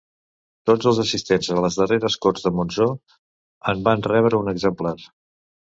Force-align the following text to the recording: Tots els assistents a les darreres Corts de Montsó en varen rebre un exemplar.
Tots 0.69 0.87
els 0.91 1.01
assistents 1.03 1.51
a 1.57 1.59
les 1.65 1.77
darreres 1.81 2.17
Corts 2.25 2.47
de 2.49 2.55
Montsó 2.61 2.89
en 3.75 3.87
varen 3.91 4.09
rebre 4.11 4.45
un 4.45 4.55
exemplar. 4.57 4.99